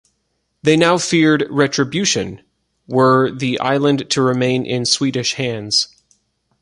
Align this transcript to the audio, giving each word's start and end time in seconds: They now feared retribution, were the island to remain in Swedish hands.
They 0.63 0.77
now 0.77 0.97
feared 0.97 1.45
retribution, 1.51 2.41
were 2.87 3.29
the 3.29 3.59
island 3.59 4.09
to 4.09 4.23
remain 4.23 4.65
in 4.65 4.83
Swedish 4.87 5.35
hands. 5.35 5.89